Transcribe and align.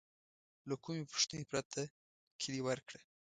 له 0.69 0.75
کومې 0.83 1.03
پوښتنې 1.11 1.45
پرته 1.51 1.81
کیلي 2.39 2.61
ورکړه. 2.67 3.01